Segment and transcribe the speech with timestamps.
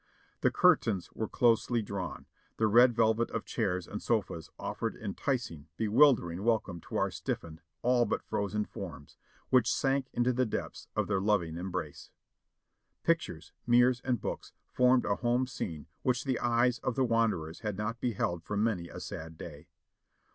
[0.39, 2.25] The curtains were closely drawn;
[2.57, 8.05] the red velvet of chairs and sofas offered enticing, bewildering welcome to our stiffened, all
[8.05, 9.15] but frozen forms,
[9.51, 12.09] which sank into THE SECOND ESCAPE 497 the depths of their loving embrace.
[13.03, 17.77] Pictures, mirrors and books formed a home scene which the eyes of the wanderers had
[17.77, 19.67] not beheld for many a sad day.